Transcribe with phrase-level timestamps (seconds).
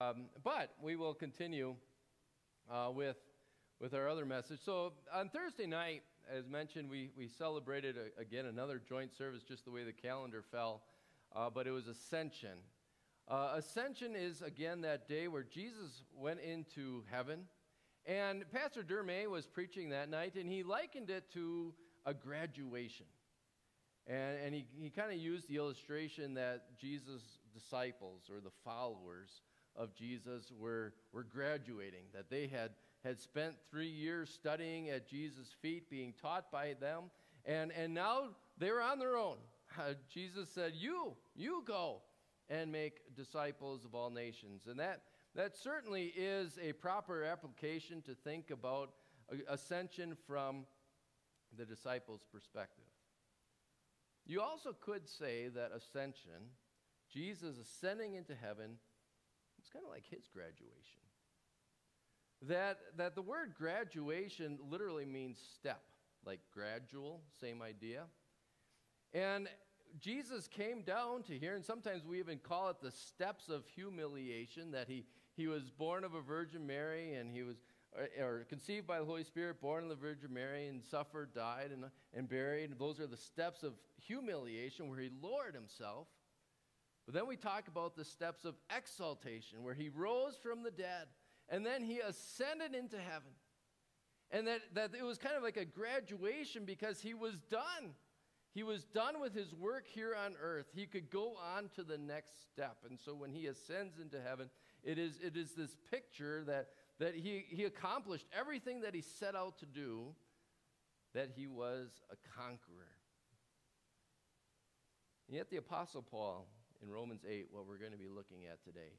[0.00, 1.74] Um, but we will continue
[2.70, 3.16] uh, with,
[3.80, 4.60] with our other message.
[4.64, 9.64] So on Thursday night, as mentioned, we, we celebrated a, again another joint service, just
[9.64, 10.82] the way the calendar fell,
[11.34, 12.58] uh, but it was Ascension.
[13.26, 17.46] Uh, Ascension is again that day where Jesus went into heaven.
[18.06, 21.74] And Pastor Dermay was preaching that night, and he likened it to
[22.06, 23.06] a graduation.
[24.06, 29.42] And, and he, he kind of used the illustration that Jesus' disciples or the followers
[29.78, 32.72] of Jesus were, were graduating, that they had,
[33.04, 37.04] had spent three years studying at Jesus' feet, being taught by them,
[37.46, 38.24] and, and now
[38.58, 39.36] they were on their own.
[39.78, 42.00] Uh, Jesus said, You, you go
[42.48, 44.62] and make disciples of all nations.
[44.66, 45.02] And that,
[45.34, 48.92] that certainly is a proper application to think about
[49.46, 50.64] ascension from
[51.56, 52.84] the disciples' perspective.
[54.26, 56.52] You also could say that ascension,
[57.12, 58.78] Jesus ascending into heaven,
[59.58, 61.02] it's kind of like his graduation.
[62.42, 65.82] That, that the word graduation literally means step,
[66.24, 68.04] like gradual, same idea.
[69.12, 69.48] And
[69.98, 74.70] Jesus came down to here, and sometimes we even call it the steps of humiliation,
[74.72, 77.56] that he, he was born of a Virgin Mary and he was
[77.92, 81.70] or, or conceived by the Holy Spirit, born of the Virgin Mary, and suffered, died,
[81.72, 82.78] and, and buried.
[82.78, 86.06] Those are the steps of humiliation where he lowered himself.
[87.08, 91.06] But then we talk about the steps of exaltation, where he rose from the dead,
[91.48, 93.32] and then he ascended into heaven.
[94.30, 97.94] And that, that it was kind of like a graduation because he was done.
[98.52, 100.66] He was done with his work here on earth.
[100.74, 102.76] He could go on to the next step.
[102.86, 104.50] And so when he ascends into heaven,
[104.84, 106.66] it is, it is this picture that,
[106.98, 110.08] that he, he accomplished everything that he set out to do,
[111.14, 112.92] that he was a conqueror.
[115.26, 116.46] And yet, the Apostle Paul
[116.82, 118.98] in Romans 8, what we're going to be looking at today,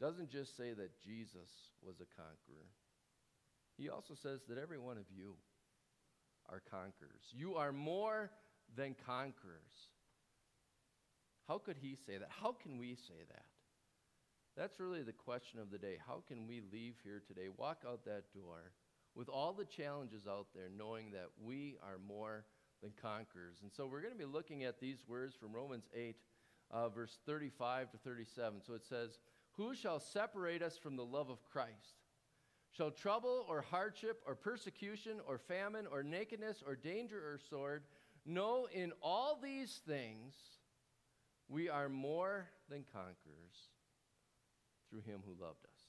[0.00, 1.50] doesn't just say that Jesus
[1.82, 2.68] was a conqueror,
[3.76, 5.34] he also says that every one of you
[6.48, 7.32] are conquerors.
[7.32, 8.30] You are more
[8.76, 9.90] than conquerors.
[11.48, 12.28] How could he say that?
[12.30, 13.44] How can we say that?
[14.56, 15.96] That's really the question of the day.
[16.06, 18.72] How can we leave here today, walk out that door
[19.14, 22.44] with all the challenges out there, knowing that we are more
[22.82, 23.58] than conquerors?
[23.62, 26.16] And so we're going to be looking at these words from Romans 8,
[26.72, 28.60] uh, verse 35 to 37.
[28.66, 29.18] So it says,
[29.56, 32.00] Who shall separate us from the love of Christ?
[32.70, 37.82] Shall trouble or hardship or persecution or famine or nakedness or danger or sword?
[38.24, 40.34] No, in all these things
[41.48, 43.68] we are more than conquerors
[44.88, 45.80] through him who loved us.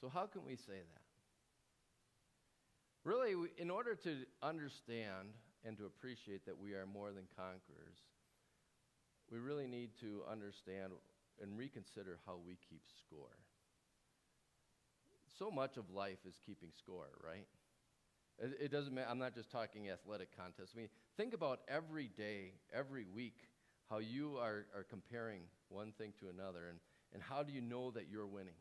[0.00, 1.02] So, how can we say that?
[3.04, 5.34] Really, in order to understand
[5.64, 7.98] and to appreciate that we are more than conquerors,
[9.30, 10.92] we really need to understand
[11.40, 13.38] and reconsider how we keep score.
[15.38, 17.46] So much of life is keeping score, right?
[18.38, 19.06] It, doesn't matter.
[19.10, 20.72] I'm not just talking athletic contests.
[20.74, 23.36] I mean, think about every day, every week,
[23.90, 26.78] how you are, are comparing one thing to another, and,
[27.12, 28.54] and how do you know that you're winning?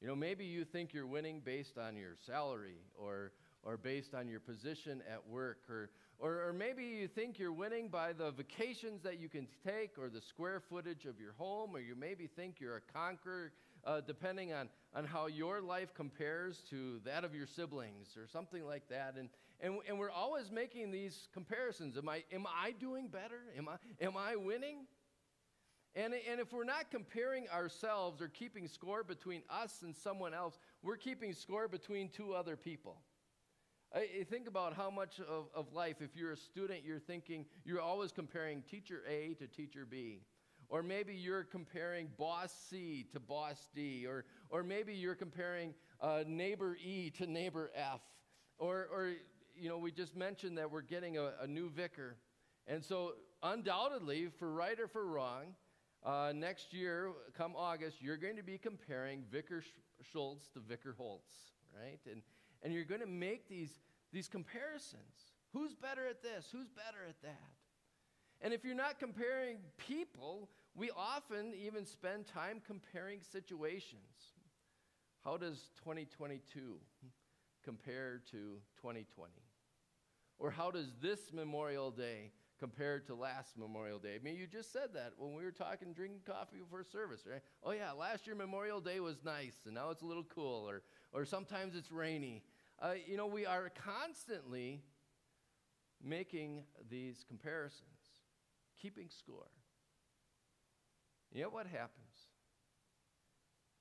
[0.00, 3.32] You know, maybe you think you're winning based on your salary or,
[3.62, 7.88] or based on your position at work, or, or, or maybe you think you're winning
[7.88, 11.80] by the vacations that you can take or the square footage of your home, or
[11.80, 13.52] you maybe think you're a conqueror
[13.84, 18.64] uh, depending on, on how your life compares to that of your siblings or something
[18.64, 19.14] like that.
[19.18, 19.28] And,
[19.60, 21.96] and, and we're always making these comparisons.
[21.96, 23.40] Am I, am I doing better?
[23.56, 24.86] Am I, am I winning?
[25.94, 30.58] And, and if we're not comparing ourselves or keeping score between us and someone else,
[30.82, 32.98] we're keeping score between two other people.
[33.94, 37.80] I, think about how much of, of life, if you're a student, you're thinking, you're
[37.80, 40.20] always comparing teacher A to teacher B.
[40.68, 44.06] Or maybe you're comparing boss C to boss D.
[44.06, 45.72] Or, or maybe you're comparing
[46.02, 48.02] uh, neighbor E to neighbor F.
[48.58, 49.12] Or, or,
[49.56, 52.16] you know, we just mentioned that we're getting a, a new vicar.
[52.66, 55.54] And so, undoubtedly, for right or for wrong,
[56.04, 59.62] uh, next year, come August, you're going to be comparing Vicar
[60.12, 61.32] Schultz to Vicar Holtz,
[61.74, 61.98] right?
[62.10, 62.22] And,
[62.62, 63.70] and you're going to make these,
[64.12, 65.34] these comparisons.
[65.52, 66.48] Who's better at this?
[66.52, 67.50] Who's better at that?
[68.40, 74.34] And if you're not comparing people, we often even spend time comparing situations.
[75.24, 76.76] How does 2022
[77.64, 79.32] compare to 2020?
[80.38, 84.16] Or how does this Memorial Day compared to last Memorial Day.
[84.16, 87.40] I mean, you just said that when we were talking, drinking coffee before service, right?
[87.62, 90.82] Oh, yeah, last year Memorial Day was nice, and now it's a little cool, or,
[91.12, 92.42] or sometimes it's rainy.
[92.80, 94.82] Uh, you know, we are constantly
[96.02, 97.82] making these comparisons,
[98.80, 99.50] keeping score.
[101.30, 101.92] And yet, what happens?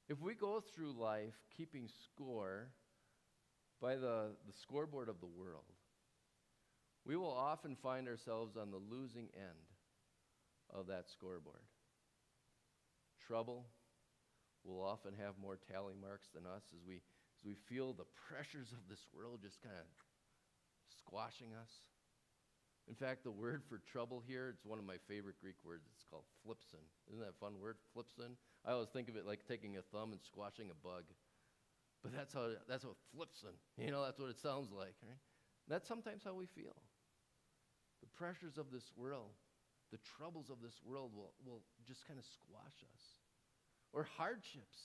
[0.10, 2.70] If we go through life keeping score
[3.82, 5.66] by the, the scoreboard of the world,
[7.08, 9.72] we will often find ourselves on the losing end
[10.70, 11.64] of that scoreboard.
[13.26, 13.66] Trouble
[14.66, 18.74] will often have more tally marks than us as we, as we feel the pressures
[18.74, 19.88] of this world just kind of
[21.00, 21.72] squashing us.
[22.90, 25.88] In fact, the word for trouble here, it's one of my favorite Greek words.
[25.96, 26.84] It's called flipsin.
[27.08, 28.36] Isn't that a fun word, flipsin?
[28.66, 31.04] I always think of it like taking a thumb and squashing a bug.
[32.04, 33.56] But that's how that's what flipsin.
[33.78, 35.20] You know, that's what it sounds like, right?
[35.68, 36.76] That's sometimes how we feel.
[38.02, 39.32] The pressures of this world,
[39.92, 43.02] the troubles of this world will, will just kind of squash us.
[43.94, 44.78] Or hardships.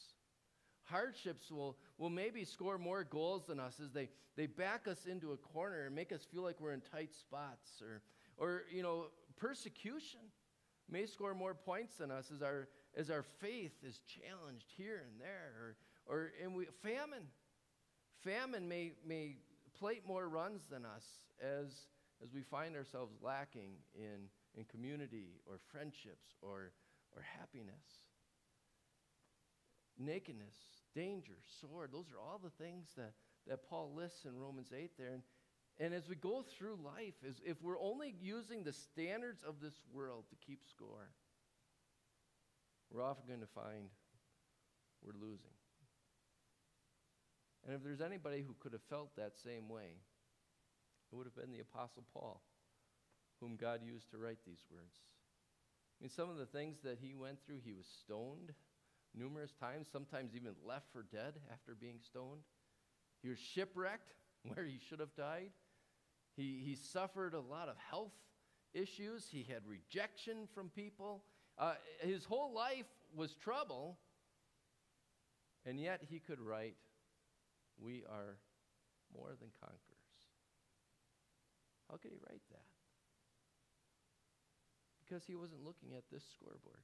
[0.85, 5.33] Hardships will, will maybe score more goals than us as they, they back us into
[5.33, 7.83] a corner and make us feel like we're in tight spots.
[7.83, 8.03] Or,
[8.37, 9.07] or you know,
[9.37, 10.21] persecution
[10.91, 15.21] may score more points than us as our, as our faith is challenged here and
[15.21, 15.53] there.
[15.59, 15.77] Or,
[16.07, 17.27] or and we, famine.
[18.23, 19.37] Famine may, may
[19.79, 21.05] plate more runs than us
[21.41, 21.87] as,
[22.23, 26.73] as we find ourselves lacking in, in community or friendships or,
[27.17, 28.03] or happiness
[29.99, 30.55] nakedness,
[30.95, 31.91] danger, sword.
[31.93, 33.13] Those are all the things that,
[33.47, 35.13] that Paul lists in Romans 8 there.
[35.13, 35.23] And,
[35.79, 39.81] and as we go through life, as, if we're only using the standards of this
[39.93, 41.11] world to keep score,
[42.91, 43.89] we're often going to find
[45.03, 45.51] we're losing.
[47.67, 49.99] And if there's anybody who could have felt that same way,
[51.13, 52.41] it would have been the Apostle Paul,
[53.41, 54.97] whom God used to write these words.
[56.01, 58.53] I mean, some of the things that he went through, he was stoned
[59.15, 62.41] numerous times, sometimes even left for dead after being stoned.
[63.23, 65.51] He was shipwrecked where he should have died.
[66.35, 68.15] He, he suffered a lot of health
[68.73, 69.29] issues.
[69.31, 71.25] He had rejection from people.
[71.59, 73.99] Uh, his whole life was trouble,
[75.67, 76.77] and yet he could write,
[77.79, 78.39] We are
[79.15, 80.02] more than conquerors.
[81.93, 82.65] How could he write that?
[85.05, 86.81] Because he wasn't looking at this scoreboard.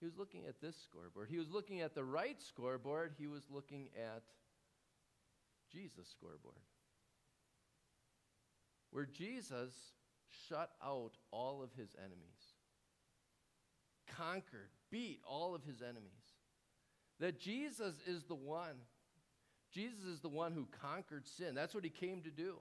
[0.00, 1.28] He was looking at this scoreboard.
[1.30, 3.12] He was looking at the right scoreboard.
[3.16, 4.24] He was looking at
[5.72, 6.56] Jesus' scoreboard.
[8.90, 9.72] Where Jesus
[10.48, 12.56] shut out all of his enemies,
[14.16, 16.10] conquered, beat all of his enemies.
[17.20, 18.80] That Jesus is the one.
[19.72, 21.54] Jesus is the one who conquered sin.
[21.54, 22.58] That's what he came to do.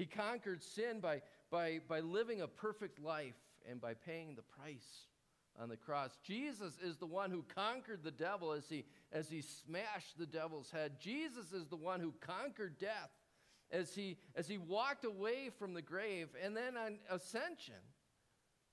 [0.00, 1.20] He conquered sin by,
[1.50, 3.34] by, by living a perfect life
[3.68, 5.08] and by paying the price
[5.60, 6.16] on the cross.
[6.24, 10.70] Jesus is the one who conquered the devil as he, as he smashed the devil's
[10.70, 10.92] head.
[10.98, 13.10] Jesus is the one who conquered death
[13.70, 16.28] as he, as he walked away from the grave.
[16.42, 17.74] And then on ascension,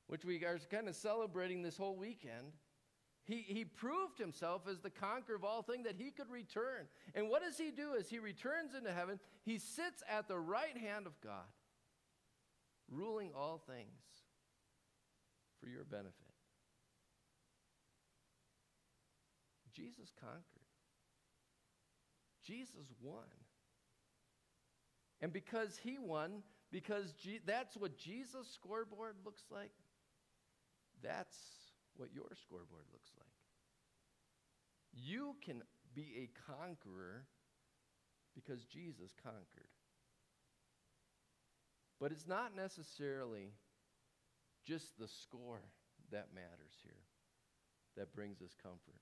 [0.07, 2.53] which we are kind of celebrating this whole weekend,
[3.27, 6.87] he, he proved himself as the conqueror of all things that he could return.
[7.13, 9.19] And what does he do as he returns into heaven?
[9.43, 11.51] He sits at the right hand of God,
[12.89, 13.89] ruling all things
[15.61, 16.13] for your benefit.
[19.75, 20.43] Jesus conquered.
[22.45, 23.25] Jesus won.
[25.19, 29.71] And because he won, because G- that's what Jesus' scoreboard looks like,
[31.03, 31.37] that's
[31.97, 33.27] what your scoreboard looks like.
[34.93, 35.61] You can
[35.93, 37.25] be a conqueror
[38.35, 39.71] because Jesus conquered.
[41.99, 43.53] But it's not necessarily
[44.65, 45.61] just the score
[46.11, 47.03] that matters here,
[47.95, 49.01] that brings us comfort.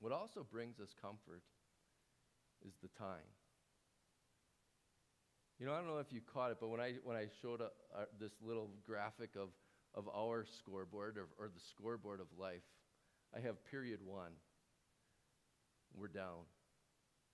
[0.00, 1.42] What also brings us comfort
[2.66, 3.30] is the time.
[5.60, 7.60] You know, I don't know if you caught it, but when I, when I showed
[7.60, 9.50] a, uh, this little graphic of,
[9.94, 12.62] of our scoreboard or, or the scoreboard of life,
[13.36, 14.32] I have period one.
[15.96, 16.46] We're down.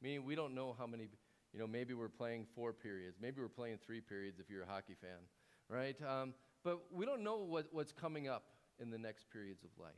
[0.02, 1.08] Meaning we don't know how many,
[1.52, 3.16] you know, maybe we're playing four periods.
[3.20, 5.18] Maybe we're playing three periods if you're a hockey fan,
[5.68, 5.96] right?
[6.02, 8.44] Um, but we don't know what, what's coming up
[8.80, 9.92] in the next periods of life.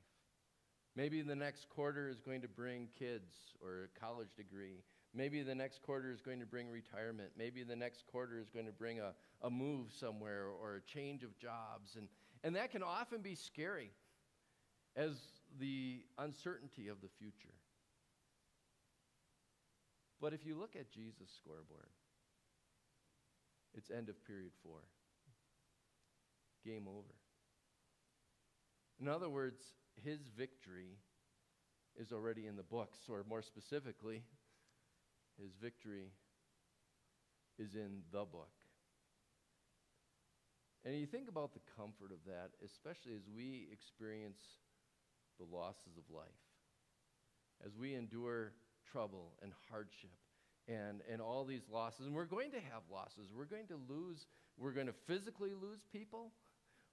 [0.95, 4.83] Maybe the next quarter is going to bring kids or a college degree.
[5.14, 7.31] Maybe the next quarter is going to bring retirement.
[7.37, 11.23] Maybe the next quarter is going to bring a, a move somewhere or a change
[11.23, 11.97] of jobs.
[11.97, 12.09] And,
[12.42, 13.90] and that can often be scary
[14.97, 15.21] as
[15.61, 17.54] the uncertainty of the future.
[20.21, 21.90] But if you look at Jesus' scoreboard,
[23.75, 24.81] it's end of period four.
[26.64, 27.14] Game over.
[29.00, 29.61] In other words,
[30.04, 30.97] his victory
[31.97, 34.23] is already in the books, or more specifically,
[35.41, 36.12] his victory
[37.59, 38.51] is in the book.
[40.85, 44.41] And you think about the comfort of that, especially as we experience
[45.39, 46.43] the losses of life,
[47.65, 48.53] as we endure
[48.91, 50.11] trouble and hardship
[50.69, 52.07] and, and all these losses.
[52.07, 53.31] And we're going to have losses.
[53.37, 54.27] We're going to lose,
[54.59, 56.33] we're going to physically lose people.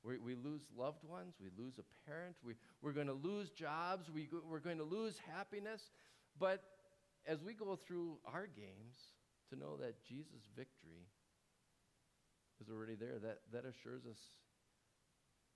[0.04, 1.34] We, we lose loved ones.
[1.42, 2.36] We lose a parent.
[2.44, 4.10] We, we're going to lose jobs.
[4.14, 5.82] We, we're going to lose happiness.
[6.40, 6.64] But
[7.30, 8.98] as we go through our games,
[9.50, 11.06] to know that Jesus' victory
[12.62, 14.18] is already there, that, that assures us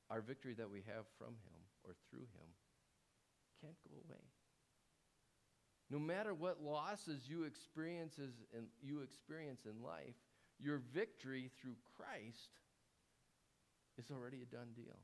[0.09, 2.49] our victory that we have from Him or through Him
[3.61, 4.21] can't go away.
[5.89, 10.15] No matter what losses you experiences in, you experience in life,
[10.59, 12.59] your victory through Christ
[13.97, 14.99] is already a done deal.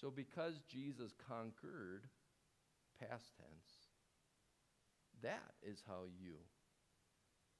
[0.00, 2.08] So because Jesus conquered,
[2.98, 3.79] past tense,
[5.22, 6.34] that is how you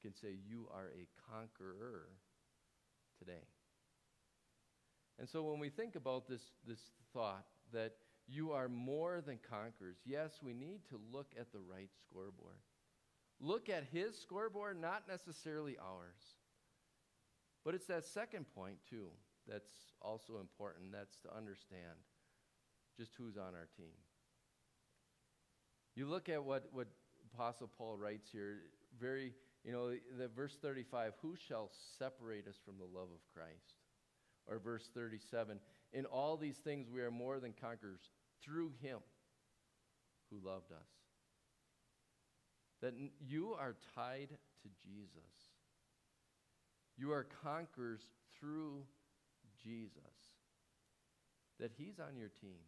[0.02, 2.08] can say you are a conqueror
[3.18, 3.44] today.
[5.18, 6.80] And so when we think about this, this
[7.12, 7.92] thought that
[8.26, 12.60] you are more than conquerors, yes, we need to look at the right scoreboard.
[13.40, 16.36] Look at his scoreboard, not necessarily ours.
[17.64, 19.08] But it's that second point, too,
[19.46, 20.92] that's also important.
[20.92, 21.98] That's to understand
[22.96, 23.96] just who's on our team.
[25.94, 26.88] You look at what, what
[27.34, 28.58] Apostle Paul writes here,
[29.00, 29.32] very,
[29.64, 33.74] you know, the verse 35, who shall separate us from the love of Christ?
[34.46, 35.60] Or verse 37,
[35.92, 38.00] in all these things we are more than conquerors
[38.42, 38.98] through him
[40.30, 40.88] who loved us.
[42.80, 44.30] That you are tied
[44.62, 45.10] to Jesus.
[46.96, 48.00] You are conquerors
[48.38, 48.84] through
[49.62, 50.00] Jesus.
[51.58, 52.60] That he's on your team.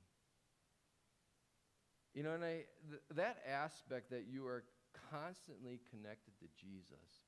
[2.15, 4.65] You know, and I, th- that aspect that you are
[5.11, 7.25] constantly connected to Jesus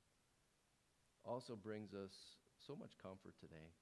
[1.24, 2.12] also brings us
[2.66, 3.72] so much comfort today.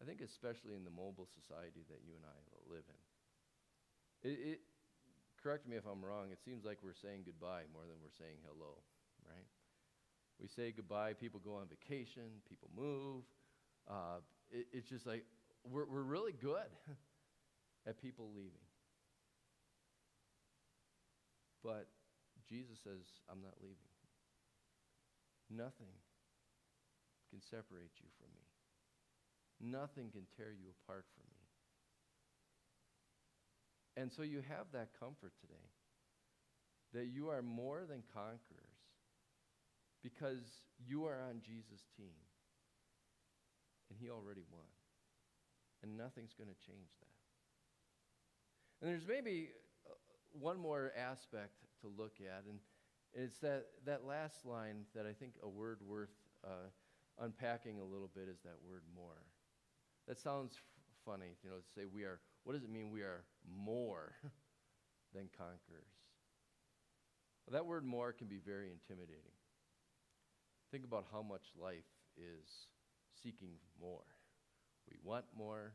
[0.00, 2.38] I think, especially in the mobile society that you and I
[2.70, 4.30] live in.
[4.30, 4.60] It, it,
[5.42, 8.38] correct me if I'm wrong, it seems like we're saying goodbye more than we're saying
[8.46, 8.78] hello,
[9.26, 9.46] right?
[10.40, 13.26] We say goodbye, people go on vacation, people move.
[13.90, 15.24] Uh, it, it's just like
[15.66, 16.70] we're, we're really good
[17.86, 18.62] at people leaving.
[21.62, 21.88] But
[22.48, 23.76] Jesus says, I'm not leaving.
[25.50, 25.92] Nothing
[27.30, 28.46] can separate you from me.
[29.60, 31.44] Nothing can tear you apart from me.
[33.96, 35.68] And so you have that comfort today
[36.94, 38.78] that you are more than conquerors
[40.02, 42.14] because you are on Jesus' team.
[43.90, 44.68] And he already won.
[45.82, 47.18] And nothing's going to change that.
[48.80, 49.50] And there's maybe
[50.32, 52.58] one more aspect to look at, and
[53.12, 56.68] it's that, that last line that I think a word worth uh,
[57.20, 59.24] unpacking a little bit is that word more.
[60.06, 60.62] That sounds f-
[61.04, 64.14] funny, you know, to say we are, what does it mean we are more
[65.14, 65.92] than conquerors?
[67.46, 69.32] Well, that word more can be very intimidating.
[70.70, 72.46] Think about how much life is
[73.22, 74.04] seeking more.
[74.90, 75.72] We want more,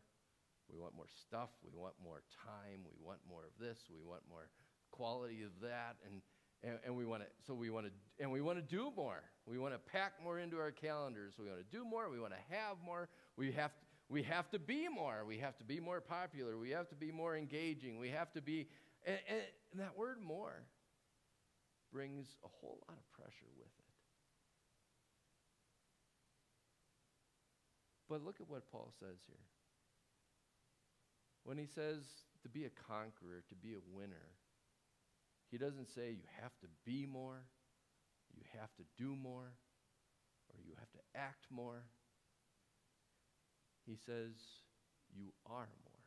[0.74, 1.50] we want more stuff.
[1.63, 2.82] We want more time.
[2.84, 3.77] We want more of this.
[3.89, 4.50] We want more
[4.92, 5.98] quality of that.
[6.06, 6.22] And,
[6.63, 9.22] and, and we want to, so we want to, and we want to do more.
[9.46, 11.34] We want to pack more into our calendars.
[11.38, 12.10] We want to do more.
[12.10, 13.10] We want to have more.
[13.38, 15.24] We have to, we have to be more.
[15.27, 16.58] We have to be more popular.
[16.58, 18.00] We have to be more engaging.
[18.00, 18.68] We have to be,
[19.06, 20.63] and, and that word more
[21.92, 23.86] brings a whole lot of pressure with it.
[28.10, 29.38] But look at what Paul says here.
[31.43, 32.03] When he says
[32.41, 34.31] to be a conqueror, to be a winner,
[35.51, 37.43] he doesn't say you have to be more,
[38.35, 39.53] you have to do more,
[40.50, 41.83] or you have to act more.
[43.85, 44.31] He says
[45.15, 46.03] you are more.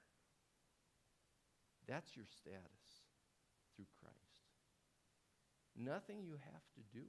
[1.87, 3.05] That's your status
[3.77, 4.17] through Christ.
[5.79, 7.05] Nothing you have to do,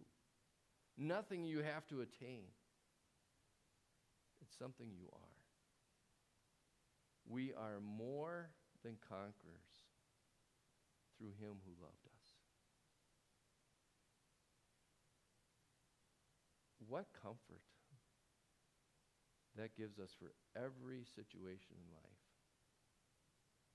[0.98, 2.43] nothing you have to attain.
[4.41, 5.37] It's something you are.
[7.29, 8.50] We are more
[8.84, 9.74] than conquerors
[11.17, 12.27] through him who loved us.
[16.88, 17.62] What comfort
[19.57, 22.24] that gives us for every situation in life.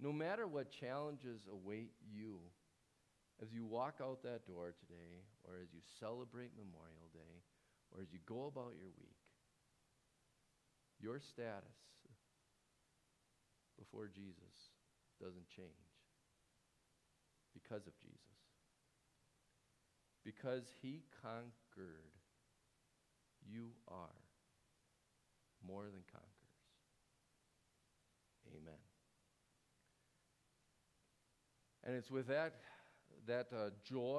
[0.00, 2.38] No matter what challenges await you
[3.42, 7.42] as you walk out that door today, or as you celebrate Memorial Day,
[7.90, 9.18] or as you go about your week,
[11.00, 11.74] your status
[13.82, 14.70] before Jesus
[15.20, 15.90] doesn't change
[17.52, 18.18] because of Jesus.
[20.24, 22.14] Because he conquered,
[23.44, 24.22] you are
[25.66, 26.30] more than conquerors.
[28.48, 28.78] Amen.
[31.84, 32.54] And it's with that,
[33.26, 34.10] that uh, joy.